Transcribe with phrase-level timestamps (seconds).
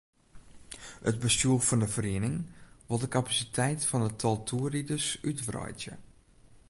[1.09, 2.37] It bestjoer fan de feriening
[2.87, 5.93] wol de kapasiteit fan it tal toerriders útwreidzje.